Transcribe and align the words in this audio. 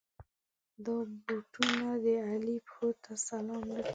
دا 0.85 0.97
بوټونه 1.25 1.87
د 2.03 2.05
علي 2.27 2.55
پښو 2.65 2.87
ته 3.03 3.11
سلام 3.27 3.63
نه 3.69 3.77
کوي. 3.85 3.89